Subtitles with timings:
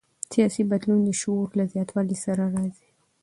[0.31, 2.89] سیاسي بدلون د شعور له زیاتوالي سره راځي